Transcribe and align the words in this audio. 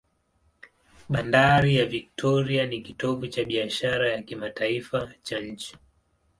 Bandari 1.09 1.75
ya 1.75 1.85
Victoria 1.85 2.65
ni 2.65 2.81
kitovu 2.81 3.27
cha 3.27 3.45
biashara 3.45 4.11
ya 4.11 4.21
kimataifa 4.21 5.11
cha 5.23 5.39
nchi. 5.39 5.77